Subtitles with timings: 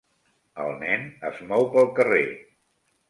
[0.63, 2.27] El nen es mou pel carrer.